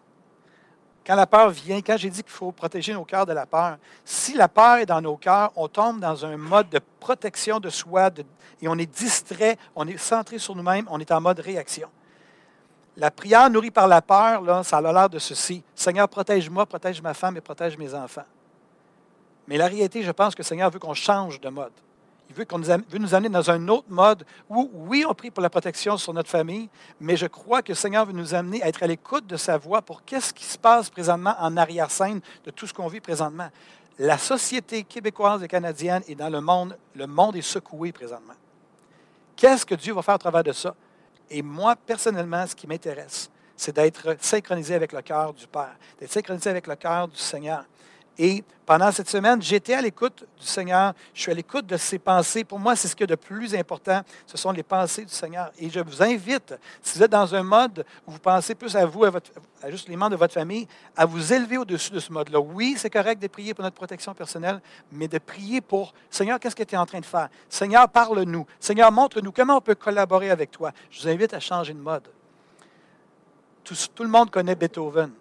[1.06, 3.78] quand la peur vient, quand j'ai dit qu'il faut protéger nos cœurs de la peur,
[4.04, 7.70] si la peur est dans nos cœurs, on tombe dans un mode de protection de
[7.70, 8.10] soi
[8.60, 11.88] et on est distrait, on est centré sur nous-mêmes, on est en mode réaction.
[12.98, 15.62] La prière nourrie par la peur, là, ça a l'air de ceci.
[15.72, 18.26] Seigneur, protège-moi, protège ma femme et protège mes enfants.
[19.46, 21.72] Mais la réalité, je pense que le Seigneur veut qu'on change de mode.
[22.28, 25.30] Il veut, qu'on nous, veut nous amener dans un autre mode où, oui, on prie
[25.30, 26.68] pour la protection sur notre famille,
[27.00, 29.56] mais je crois que le Seigneur veut nous amener à être à l'écoute de sa
[29.56, 33.48] voix pour qu'est-ce qui se passe présentement en arrière-scène de tout ce qu'on vit présentement.
[34.00, 38.34] La société québécoise et canadienne est dans le monde, le monde est secoué présentement.
[39.36, 40.74] Qu'est-ce que Dieu va faire à travers de ça?
[41.30, 46.12] Et moi, personnellement, ce qui m'intéresse, c'est d'être synchronisé avec le cœur du Père, d'être
[46.12, 47.64] synchronisé avec le cœur du Seigneur.
[48.18, 50.92] Et pendant cette semaine, j'étais à l'écoute du Seigneur.
[51.14, 52.42] Je suis à l'écoute de ses pensées.
[52.42, 54.02] Pour moi, c'est ce qui est de plus important.
[54.26, 55.52] Ce sont les pensées du Seigneur.
[55.58, 58.84] Et je vous invite, si vous êtes dans un mode où vous pensez plus à
[58.84, 59.30] vous, à, votre,
[59.62, 62.40] à juste les membres de votre famille, à vous élever au-dessus de ce mode-là.
[62.40, 66.56] Oui, c'est correct de prier pour notre protection personnelle, mais de prier pour Seigneur, qu'est-ce
[66.56, 67.28] que tu es en train de faire?
[67.48, 68.46] Seigneur, parle-nous.
[68.58, 70.72] Seigneur, montre-nous comment on peut collaborer avec toi.
[70.90, 72.08] Je vous invite à changer de mode.
[73.64, 75.12] Tout le monde connaît Beethoven.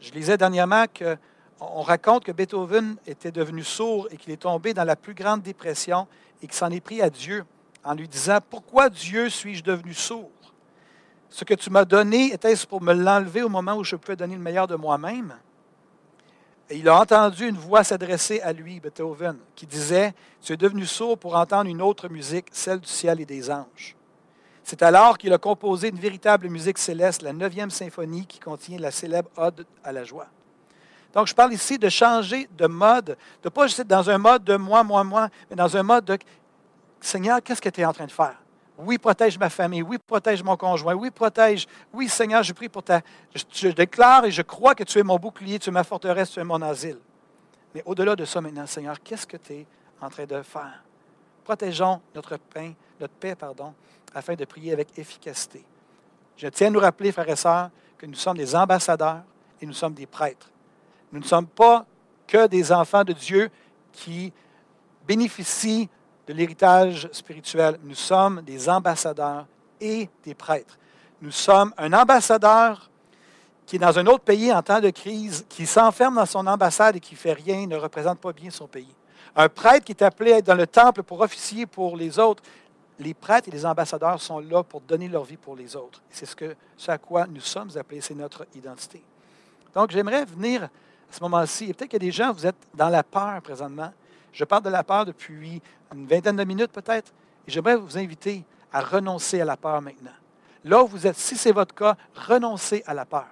[0.00, 1.18] Je lisais dernièrement que
[1.60, 5.42] on raconte que Beethoven était devenu sourd et qu'il est tombé dans la plus grande
[5.42, 6.06] dépression
[6.42, 7.44] et qu'il s'en est pris à Dieu
[7.84, 10.30] en lui disant, Pourquoi Dieu suis-je devenu sourd?
[11.30, 14.34] Ce que tu m'as donné, était-ce pour me l'enlever au moment où je pouvais donner
[14.34, 15.34] le meilleur de moi-même?
[16.70, 21.18] Il a entendu une voix s'adresser à lui, Beethoven, qui disait, Tu es devenu sourd
[21.18, 23.96] pour entendre une autre musique, celle du ciel et des anges.
[24.62, 28.90] C'est alors qu'il a composé une véritable musique céleste, la neuvième symphonie qui contient la
[28.90, 30.28] célèbre Ode à la joie.
[31.14, 34.18] Donc, je parle ici de changer de mode, de ne pas juste être dans un
[34.18, 36.18] mode de moi, moi, moi, mais dans un mode de
[37.00, 38.36] Seigneur, qu'est-ce que tu es en train de faire?
[38.78, 39.82] Oui, protège ma famille.
[39.82, 40.94] Oui, protège mon conjoint.
[40.94, 41.66] Oui, protège.
[41.92, 43.00] Oui, Seigneur, je prie pour ta.
[43.34, 46.38] Je, déclare et je crois que tu es mon bouclier, tu es ma forteresse, tu
[46.38, 46.98] es mon asile.
[47.74, 49.66] Mais au-delà de ça maintenant, Seigneur, qu'est-ce que tu es
[50.00, 50.84] en train de faire?
[51.42, 53.74] Protégeons notre pain, notre paix, pardon,
[54.14, 55.64] afin de prier avec efficacité.
[56.36, 59.22] Je tiens à nous rappeler, frères et sœurs, que nous sommes des ambassadeurs
[59.60, 60.50] et nous sommes des prêtres.
[61.12, 61.86] Nous ne sommes pas
[62.26, 63.50] que des enfants de Dieu
[63.92, 64.32] qui
[65.06, 65.88] bénéficient
[66.26, 67.78] de l'héritage spirituel.
[67.82, 69.46] Nous sommes des ambassadeurs
[69.80, 70.78] et des prêtres.
[71.22, 72.90] Nous sommes un ambassadeur
[73.64, 76.96] qui est dans un autre pays en temps de crise, qui s'enferme dans son ambassade
[76.96, 78.94] et qui fait rien, ne représente pas bien son pays.
[79.36, 82.42] Un prêtre qui est appelé à être dans le temple pour officier pour les autres.
[82.98, 86.02] Les prêtres et les ambassadeurs sont là pour donner leur vie pour les autres.
[86.10, 89.02] C'est ce à quoi nous sommes appelés, c'est notre identité.
[89.74, 90.68] Donc, j'aimerais venir
[91.10, 91.66] à ce moment-ci.
[91.66, 93.92] Peut-être qu'il y a des gens, vous êtes dans la peur présentement.
[94.32, 95.60] Je parle de la peur depuis
[95.92, 97.12] une vingtaine de minutes peut-être.
[97.46, 100.12] Et j'aimerais vous inviter à renoncer à la peur maintenant.
[100.64, 103.26] Là où vous êtes, si c'est votre cas, renoncez à la peur.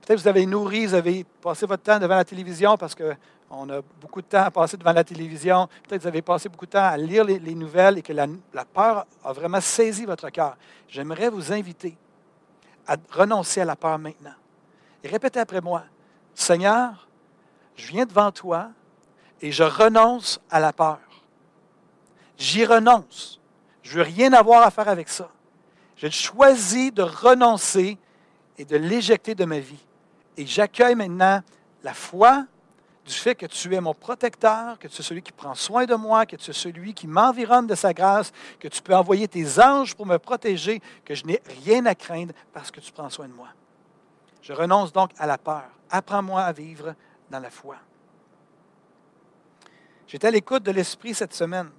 [0.00, 3.70] Peut-être que vous avez nourri, vous avez passé votre temps devant la télévision parce qu'on
[3.70, 5.66] a beaucoup de temps à passer devant la télévision.
[5.66, 8.26] Peut-être que vous avez passé beaucoup de temps à lire les, nouvelles et que la,
[8.52, 10.56] la, peur a vraiment saisi votre cœur.
[10.88, 11.96] J'aimerais vous inviter
[12.86, 14.34] à renoncer à la peur maintenant.
[15.02, 15.84] Et répétez après moi,
[16.34, 17.08] Seigneur,
[17.76, 18.70] je viens devant toi
[19.40, 20.98] et je renonce à la peur.
[22.36, 23.40] J'y renonce.
[23.82, 25.28] Je ne veux rien avoir à faire avec ça.
[25.96, 27.98] J'ai choisi de renoncer
[28.58, 29.84] et de l'éjecter de ma vie.
[30.36, 31.42] Et j'accueille maintenant
[31.82, 32.46] la foi
[33.04, 35.94] du fait que tu es mon protecteur, que tu es celui qui prend soin de
[35.94, 39.60] moi, que tu es celui qui m'environne de sa grâce, que tu peux envoyer tes
[39.60, 43.28] anges pour me protéger, que je n'ai rien à craindre parce que tu prends soin
[43.28, 43.48] de moi.
[44.40, 45.73] Je renonce donc à la peur.
[45.90, 46.94] Apprends-moi à vivre
[47.30, 47.76] dans la foi.
[50.06, 51.70] J'étais à l'écoute de l'Esprit cette semaine.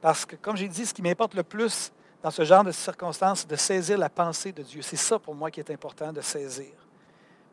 [0.00, 1.90] Parce que, comme j'ai dit, ce qui m'importe le plus
[2.22, 4.82] dans ce genre de circonstances, c'est de saisir la pensée de Dieu.
[4.82, 6.72] C'est ça pour moi qui est important de saisir.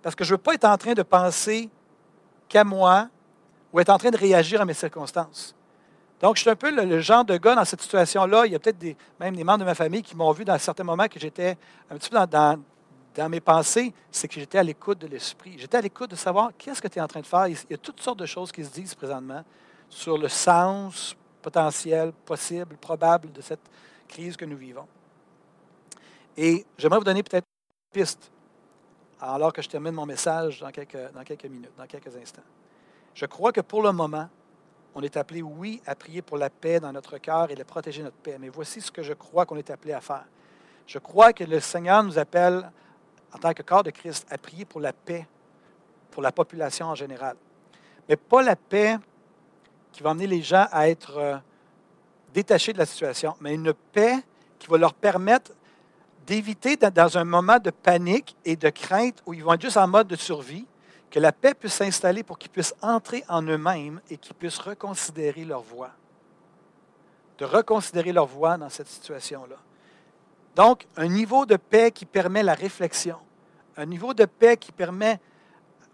[0.01, 1.69] Parce que je ne veux pas être en train de penser
[2.47, 3.07] qu'à moi
[3.71, 5.55] ou être en train de réagir à mes circonstances.
[6.19, 8.45] Donc, je suis un peu le, genre de gars dans cette situation-là.
[8.45, 10.83] Il y a peut-être même des membres de ma famille qui m'ont vu dans certains
[10.83, 11.57] moments que j'étais
[11.89, 12.59] un petit peu dans, dans
[13.29, 15.55] mes pensées, c'est que j'étais à l'écoute de l'Esprit.
[15.57, 17.47] J'étais à l'écoute de savoir qu'est-ce que tu es en train de faire.
[17.47, 19.43] Il y a toutes sortes de choses qui se disent présentement
[19.89, 23.69] sur le sens potentiel, possible, probable de cette
[24.07, 24.87] crise que nous vivons.
[26.35, 28.31] Et j'aimerais vous donner peut-être une piste,
[29.21, 32.41] alors que je termine mon message dans quelques, dans quelques minutes, dans quelques instants.
[33.13, 34.27] Je crois que pour le moment,
[34.95, 38.01] on est appelé, oui, à prier pour la paix dans notre cœur et de protéger
[38.01, 38.37] notre paix.
[38.39, 40.25] Mais voici ce que je crois qu'on est appelé à faire.
[40.87, 42.71] Je crois que le Seigneur nous appelle
[43.33, 45.27] en tant que corps de Christ, à prier pour la paix,
[46.11, 47.35] pour la population en général.
[48.07, 48.97] Mais pas la paix
[49.91, 51.37] qui va amener les gens à être euh,
[52.33, 54.17] détachés de la situation, mais une paix
[54.59, 55.51] qui va leur permettre
[56.25, 59.87] d'éviter, dans un moment de panique et de crainte où ils vont être juste en
[59.87, 60.65] mode de survie,
[61.11, 65.45] que la paix puisse s'installer pour qu'ils puissent entrer en eux-mêmes et qu'ils puissent reconsidérer
[65.45, 65.91] leur voie.
[67.37, 69.57] De reconsidérer leur voie dans cette situation-là.
[70.55, 73.17] Donc, un niveau de paix qui permet la réflexion,
[73.75, 75.19] un niveau de paix qui permet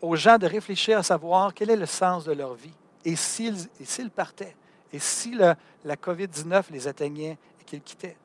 [0.01, 2.73] aux gens de réfléchir à savoir quel est le sens de leur vie
[3.05, 4.55] et s'ils partaient,
[4.91, 5.55] et si la
[5.95, 8.17] COVID-19 les atteignait et qu'ils quittaient.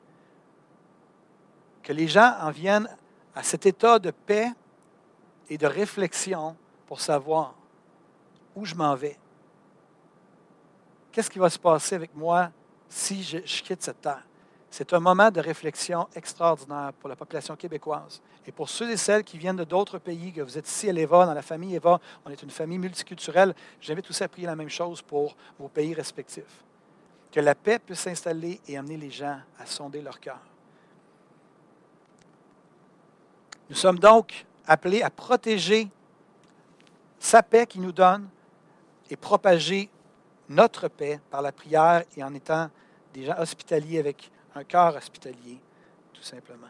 [1.81, 2.89] Que les gens en viennent
[3.35, 4.51] à cet état de paix
[5.49, 6.55] et de réflexion
[6.87, 7.53] pour savoir
[8.55, 9.17] où je m'en vais.
[11.11, 12.49] Qu'est-ce qui va se passer avec moi
[12.89, 14.23] si je, quitte cette terre?
[14.77, 18.21] C'est un moment de réflexion extraordinaire pour la population québécoise.
[18.45, 21.25] Et pour ceux et celles qui viennent d'autres pays, que vous êtes ici à l'EVA,
[21.25, 24.67] dans la famille EVA, on est une famille multiculturelle, j'invite tous à prier la même
[24.67, 26.61] chose pour vos pays respectifs.
[27.31, 30.41] Que la paix puisse s'installer et amener les gens à sonder leur cœur.
[33.69, 35.87] Nous sommes donc appelés à protéger
[37.17, 38.27] sa paix qui nous donne
[39.09, 39.89] et propager
[40.49, 42.69] notre paix par la prière et en étant
[43.13, 45.59] des gens hospitaliers avec un cœur hospitalier,
[46.13, 46.67] tout simplement.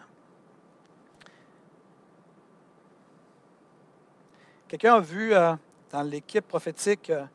[4.68, 5.54] Quelqu'un a vu euh,
[5.92, 7.26] dans l'équipe prophétique euh,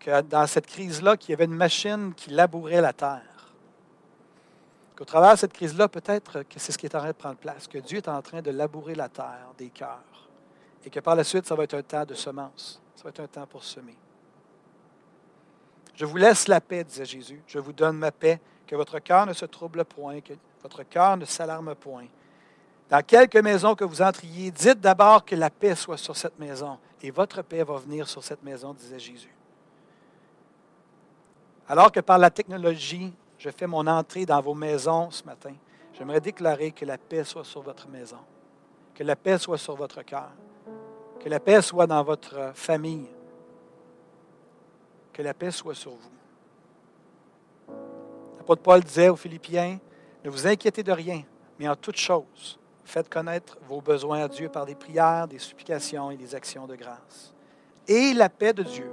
[0.00, 3.22] que dans cette crise-là, qu'il y avait une machine qui labourait la terre.
[4.96, 7.36] Qu'au travers de cette crise-là, peut-être que c'est ce qui est en train de prendre
[7.36, 10.28] place, que Dieu est en train de labourer la terre des cœurs.
[10.84, 12.80] Et que par la suite, ça va être un temps de semence.
[12.94, 13.96] Ça va être un temps pour semer.
[15.94, 17.42] Je vous laisse la paix, disait Jésus.
[17.46, 18.40] Je vous donne ma paix.
[18.66, 22.06] Que votre cœur ne se trouble point, que votre cœur ne s'alarme point.
[22.88, 26.78] Dans quelque maison que vous entriez, dites d'abord que la paix soit sur cette maison.
[27.02, 29.34] Et votre paix va venir sur cette maison, disait Jésus.
[31.68, 35.54] Alors que par la technologie, je fais mon entrée dans vos maisons ce matin,
[35.92, 38.18] j'aimerais déclarer que la paix soit sur votre maison,
[38.94, 40.30] que la paix soit sur votre cœur,
[41.20, 43.08] que la paix soit dans votre famille,
[45.12, 46.15] que la paix soit sur vous.
[48.46, 49.80] L'apôtre Paul disait aux Philippiens,
[50.24, 51.24] ne vous inquiétez de rien,
[51.58, 56.12] mais en toute chose, faites connaître vos besoins à Dieu par des prières, des supplications
[56.12, 57.34] et des actions de grâce.
[57.88, 58.88] Et la paix de Dieu,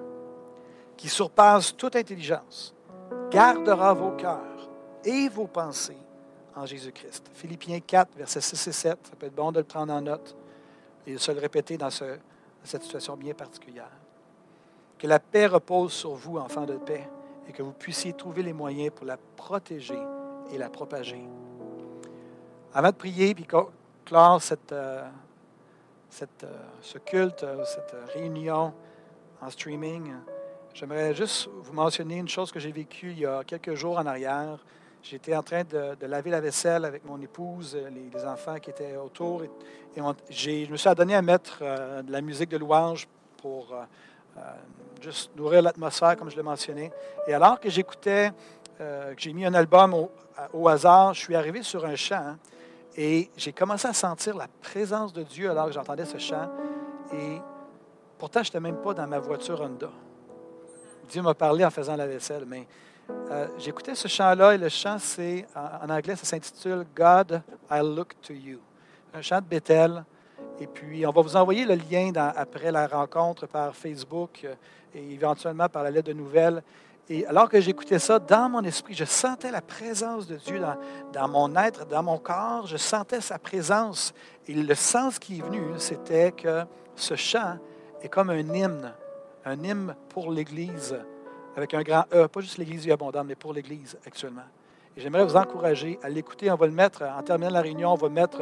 [0.98, 2.74] qui surpasse toute intelligence,
[3.30, 4.72] gardera vos cœurs
[5.06, 6.02] et vos pensées
[6.56, 7.30] en Jésus-Christ.
[7.36, 10.36] Philippiens 4, versets 6 et 7, ça peut être bon de le prendre en note
[11.06, 12.18] et de se le répéter dans, dans
[12.64, 13.92] cette situation bien particulière.
[14.98, 17.08] Que la paix repose sur vous, enfants de paix,
[17.48, 20.00] et que vous puissiez trouver les moyens pour la protéger
[20.52, 21.24] et la propager.
[22.74, 23.46] Avant de prier puis
[24.06, 25.08] clore cette, euh,
[26.10, 28.74] cette, euh, ce culte, euh, cette réunion
[29.42, 30.14] en streaming,
[30.74, 34.06] j'aimerais juste vous mentionner une chose que j'ai vécue il y a quelques jours en
[34.06, 34.58] arrière.
[35.04, 39.44] J'étais en train de, laver la vaisselle avec mon épouse, les, enfants qui étaient autour,
[39.44, 39.50] et,
[40.30, 43.06] je me suis adonné à mettre de la musique de louange
[43.38, 43.76] pour
[45.04, 46.92] juste nourrir l'atmosphère, comme je l'ai mentionné.
[47.28, 48.32] Et alors que j'écoutais,
[48.80, 49.94] euh, que j'ai mis un album
[50.54, 52.38] au, hasard, je suis arrivé sur un chant hein,
[52.96, 56.50] et j'ai commencé à sentir la présence de Dieu alors que j'entendais ce chant.
[57.12, 57.40] Et
[58.18, 59.90] pourtant, je n'étais même pas dans ma voiture Honda.
[61.10, 62.66] Dieu m'a parlé en faisant la vaisselle, mais
[63.10, 68.14] euh, j'écoutais ce chant-là et le chant, c'est, en, anglais, ça s'intitule God, I Look
[68.22, 68.60] to You.
[69.14, 70.04] Un chant de Bethel.
[70.60, 74.54] Et puis, on va vous envoyer le lien après la rencontre par Facebook euh,
[74.96, 76.64] et éventuellement par la lettre de nouvelles.
[77.10, 80.78] Et alors que j'écoutais ça, dans mon esprit, je sentais la présence de Dieu dans,
[81.12, 82.68] dans, mon être, dans mon corps.
[82.68, 84.14] Je sentais sa présence.
[84.48, 86.64] Et le sens qui est venu, c'était que
[86.96, 87.58] ce chant
[88.02, 88.94] est comme un hymne,
[89.46, 90.98] un hymne pour l'Église,
[91.56, 94.44] avec un grand E, pas juste l'Église abondante, mais pour l'Église actuellement.
[94.96, 96.52] Et j'aimerais vous encourager à l'écouter.
[96.52, 98.42] On va le mettre, en terminant la réunion, on va mettre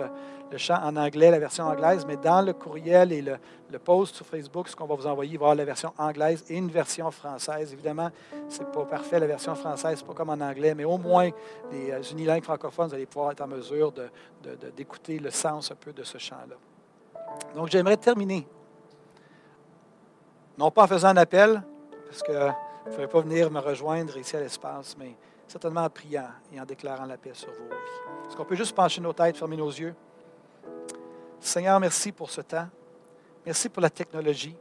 [0.52, 3.38] le chant en anglais, la version anglaise, mais dans le courriel et le,
[3.80, 6.44] post sur Facebook, ce qu'on va vous envoyer, il va y avoir la version anglaise
[6.50, 7.72] et une version française.
[7.72, 8.10] Évidemment,
[8.50, 10.98] ce n'est pas parfait, la version française, ce n'est pas comme en anglais, mais au
[10.98, 11.30] moins,
[11.72, 13.94] les euh, unilingues francophones, vous allez pouvoir être en mesure
[14.76, 16.56] d'écouter le sens un peu de ce chant-là.
[17.56, 18.46] Donc, j'aimerais terminer,
[20.58, 21.64] non pas en faisant un appel,
[22.10, 25.16] parce que vous ne pouvez pas venir me rejoindre ici à l'espace, mais
[25.52, 28.28] certainement en priant et en déclarant la paix sur vos vies.
[28.28, 29.94] Est-ce qu'on peut juste pencher nos têtes, fermer nos yeux?
[31.42, 32.68] Seigneur, merci pour ce temps.
[33.46, 34.56] Merci pour la technologie.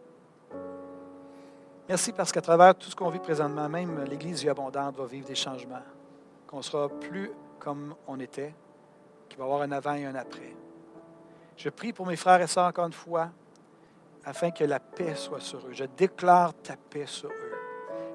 [1.88, 5.26] Merci parce qu'à travers tout ce qu'on vit présentement, même l'Église vie abondante va vivre
[5.26, 5.82] des changements.
[6.48, 8.54] Qu'on sera plus comme on était,
[9.28, 10.56] qu'il va y avoir un avant et un après.
[11.56, 13.28] Je prie pour mes frères et sœurs encore une fois,
[14.24, 15.72] afin que la paix soit sur eux.
[15.72, 17.52] Je déclare ta paix sur eux.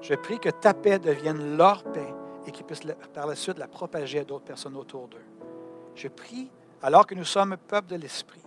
[0.02, 2.12] Je prie que ta paix devienne leur paix
[2.46, 5.24] et qu'ils puissent par la suite la propager à d'autres personnes autour d'eux.
[5.94, 6.50] Je prie,
[6.82, 8.42] alors que nous sommes peuple de l'Esprit,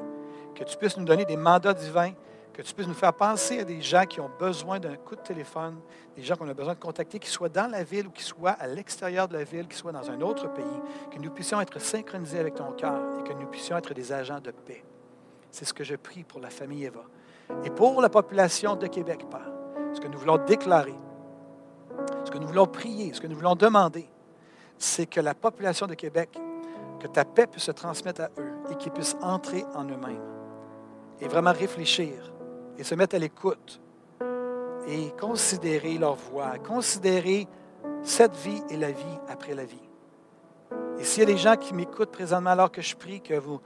[0.56, 2.14] que tu puisses nous donner des mandats divins,
[2.54, 5.22] que tu puisses nous faire penser à des gens qui ont besoin d'un coup de
[5.22, 5.80] téléphone,
[6.16, 8.52] des gens qu'on a besoin de contacter, qui soient dans la ville ou qui soient
[8.52, 10.66] à l'extérieur de la ville, qui soient dans un autre pays,
[11.12, 14.42] que nous puissions être synchronisés avec ton cœur et que nous puissions être des agents
[14.42, 14.84] de paix.
[15.52, 17.04] C'est ce que je prie pour la famille Eva.
[17.64, 19.52] Et pour la population de Québec, Père,
[19.94, 20.94] ce que nous voulons déclarer,
[22.26, 24.10] ce que nous voulons prier, ce que nous voulons demander,
[24.78, 26.30] c'est que la population de Québec,
[27.00, 30.24] que ta paix puisse se transmettre à eux et qu'ils puissent entrer en eux-mêmes
[31.22, 32.14] et vraiment réfléchir
[32.78, 33.82] et se mettre à l'écoute
[34.88, 37.48] et considérer leur voix, considérer
[38.04, 39.90] cette vie et la vie après la vie.
[41.00, 43.62] Et s'il y a des gens qui m'écoutent présentement alors que je prie, que vous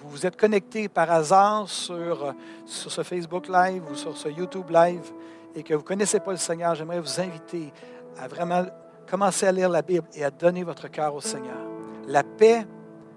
[0.00, 2.34] vous, êtes connectés par hasard sur,
[2.66, 5.10] sur ce Facebook Live ou sur ce YouTube Live
[5.54, 7.72] et que vous ne connaissez pas le Seigneur, j'aimerais vous inviter
[8.18, 8.64] à vraiment
[9.08, 11.58] commencer à lire la Bible et à donner votre cœur au Seigneur.
[12.06, 12.66] La paix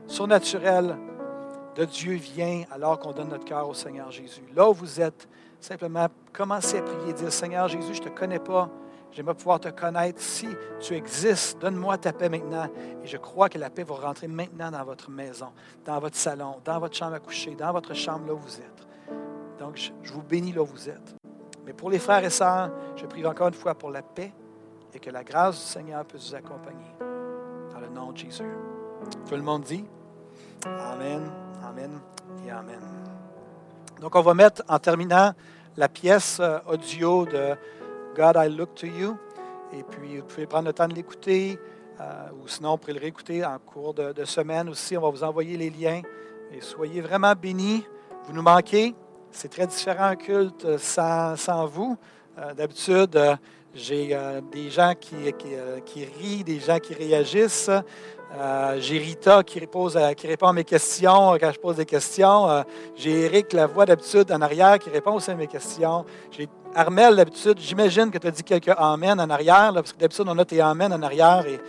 [0.08, 0.98] surnaturelle
[1.76, 4.44] de Dieu vient alors qu'on donne notre cœur au Seigneur Jésus.
[4.56, 5.28] Là où vous êtes,
[5.60, 8.70] simplement commencez à prier, dire Seigneur Jésus, je ne te connais pas,
[9.12, 10.22] J'aimerais pouvoir te connaître.
[10.22, 10.48] Si
[10.80, 12.68] tu existes, donne-moi ta paix maintenant.
[13.04, 15.48] Et je crois que la paix va rentrer maintenant dans votre maison,
[15.86, 18.88] dans votre salon, dans votre chambre à coucher, dans votre chambre là où vous êtes.
[19.58, 21.17] Donc, je vous bénis là où vous êtes.
[21.68, 24.32] Mais pour les frères et sœurs, je prie encore une fois pour la paix
[24.94, 26.96] et que la grâce du Seigneur puisse vous accompagner.
[27.00, 28.46] Dans le nom de Jésus.
[29.28, 29.84] Tout le monde dit
[30.66, 31.30] Amen,
[31.62, 32.00] Amen
[32.46, 32.80] et Amen.
[34.00, 35.34] Donc, on va mettre en terminant
[35.76, 37.56] la pièce euh, audio de
[38.16, 39.18] God, I look to you.
[39.74, 41.60] Et puis, vous pouvez prendre le temps de l'écouter,
[42.00, 44.96] euh, ou sinon, vous pouvez le réécouter en cours de, semaine aussi.
[44.96, 46.02] On va vous envoyer les liens.
[46.54, 47.86] Et soyez vraiment bénis.
[48.24, 48.96] Vous nous manquez?
[49.32, 51.98] C'est très différent un culte sans, sans vous.
[52.38, 53.36] Euh, d'habitude, euh,
[53.74, 54.18] j'ai
[54.52, 55.16] des gens qui,
[55.86, 57.70] qui, rient, des gens qui réagissent.
[58.80, 59.88] j'ai Rita qui, répond
[60.48, 62.64] à mes questions quand je pose des questions.
[62.96, 66.06] j'ai Eric voix d'habitude en arrière qui répond aussi à mes questions.
[66.32, 70.26] J'ai Armel, d'habitude, j'imagine que tu as dit quelques Amen en arrière, parce que d'habitude,
[70.28, 71.44] on a tes Amen en arrière.
[71.48, 71.60] Et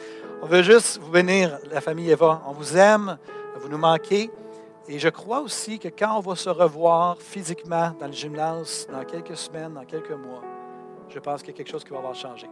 [0.42, 2.42] on veut juste vous bénir, la famille Eva.
[2.46, 3.16] On vous aime,
[3.58, 4.30] vous nous manquez.
[4.88, 9.04] Et je crois aussi que quand on va se revoir physiquement dans le gymnase dans
[9.04, 10.42] quelques semaines, dans quelques mois,
[11.10, 12.48] je pense qu'il y a quelque chose qui va avoir changé.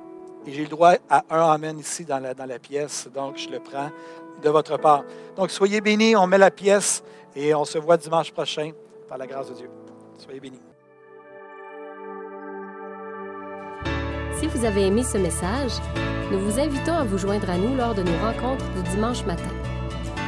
[0.47, 3.49] Et j'ai le droit à un Amen ici dans la, dans la pièce, donc je
[3.49, 3.91] le prends
[4.43, 5.05] de votre part.
[5.35, 7.03] Donc soyez bénis, on met la pièce
[7.35, 8.73] et on se voit dimanche prochain
[9.09, 9.71] par la grâce de Dieu.
[10.19, 10.61] Soyez bénis.
[14.39, 15.73] Si vous avez aimé ce message,
[16.31, 19.66] nous vous invitons à vous joindre à nous lors de nos rencontres du dimanche matin.